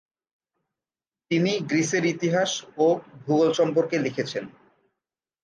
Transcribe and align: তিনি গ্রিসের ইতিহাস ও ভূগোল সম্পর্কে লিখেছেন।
তিনি 1.31 1.51
গ্রিসের 1.69 2.03
ইতিহাস 2.05 2.51
ও 2.77 2.87
ভূগোল 3.21 3.49
সম্পর্কে 3.53 3.95
লিখেছেন। 3.99 4.43